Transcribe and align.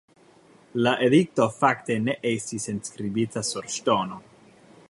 La 0.85 0.93
edikto 1.07 1.47
fakte 1.59 1.99
ne 2.07 2.17
estis 2.31 2.67
enskribita 2.75 3.45
sur 3.53 3.73
ŝtono. 3.79 4.23